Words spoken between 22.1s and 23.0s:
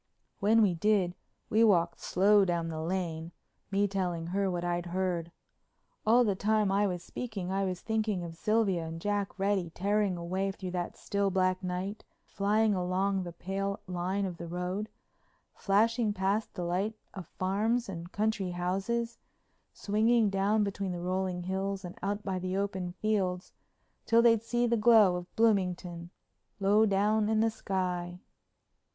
by the open